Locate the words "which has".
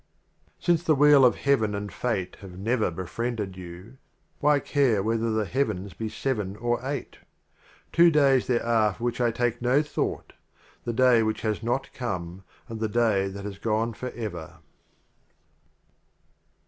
11.21-11.61